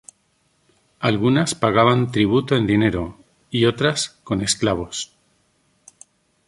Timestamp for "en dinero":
2.55-3.19